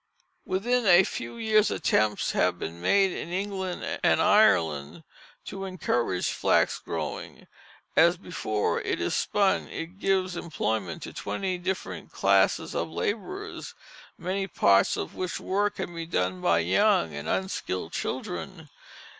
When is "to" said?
5.45-5.65, 11.03-11.13